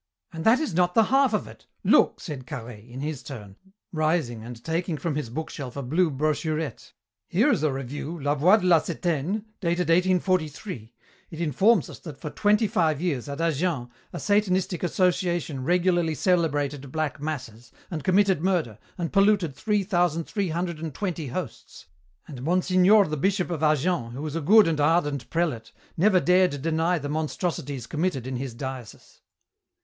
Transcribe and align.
"And 0.33 0.43
that 0.45 0.59
is 0.59 0.73
not 0.73 0.95
the 0.95 1.03
half 1.03 1.31
of 1.31 1.47
it! 1.47 1.67
Look," 1.83 2.19
said 2.19 2.47
Carhaix, 2.47 2.89
in 2.89 3.01
his 3.01 3.21
turn, 3.21 3.55
rising 3.93 4.43
and 4.43 4.63
taking 4.63 4.97
from 4.97 5.13
his 5.13 5.29
bookshelf 5.29 5.77
a 5.77 5.83
blue 5.83 6.09
brochurette. 6.09 6.93
"Here 7.27 7.51
is 7.51 7.61
a 7.61 7.71
review, 7.71 8.19
La 8.19 8.33
voix 8.33 8.57
de 8.57 8.65
la 8.65 8.79
septaine, 8.79 9.45
dated 9.59 9.89
1843. 9.89 10.95
It 11.29 11.39
informs 11.39 11.87
us 11.87 11.99
that 11.99 12.17
for 12.19 12.31
twenty 12.31 12.65
five 12.65 12.99
years, 12.99 13.29
at 13.29 13.39
Agen, 13.41 13.89
a 14.11 14.17
Satanistic 14.19 14.81
association 14.81 15.63
regularly 15.63 16.15
celebrated 16.15 16.91
black 16.91 17.21
masses, 17.21 17.71
and 17.91 18.03
committed 18.03 18.41
murder, 18.41 18.79
and 18.97 19.13
polluted 19.13 19.55
three 19.55 19.83
thousand 19.83 20.23
three 20.23 20.49
hundred 20.49 20.79
and 20.79 20.95
twenty 20.95 21.27
hosts! 21.27 21.85
And 22.27 22.41
Monsignor 22.41 23.05
the 23.05 23.17
Bishop 23.17 23.51
of 23.51 23.61
Agen, 23.61 24.13
who 24.13 24.23
was 24.23 24.35
a 24.35 24.41
good 24.41 24.67
and 24.67 24.79
ardent 24.81 25.29
prelate, 25.29 25.71
never 25.95 26.19
dared 26.19 26.59
deny 26.63 26.97
the 26.97 27.07
monstrosities 27.07 27.85
committed 27.85 28.25
in 28.25 28.37
his 28.37 28.55
diocese!" 28.55 29.21